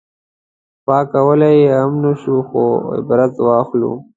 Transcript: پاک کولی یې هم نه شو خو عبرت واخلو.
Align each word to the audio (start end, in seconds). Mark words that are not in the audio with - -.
پاک 0.85 1.05
کولی 1.13 1.53
یې 1.61 1.69
هم 1.79 1.93
نه 2.03 2.11
شو 2.21 2.35
خو 2.47 2.63
عبرت 2.97 3.33
واخلو. 3.45 3.91